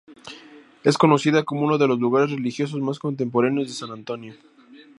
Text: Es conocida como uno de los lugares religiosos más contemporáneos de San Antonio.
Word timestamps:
Es 0.83 0.97
conocida 0.97 1.43
como 1.43 1.61
uno 1.61 1.77
de 1.77 1.87
los 1.87 1.99
lugares 1.99 2.31
religiosos 2.31 2.81
más 2.81 2.97
contemporáneos 2.97 3.67
de 3.67 3.73
San 3.75 3.91
Antonio. 3.91 4.33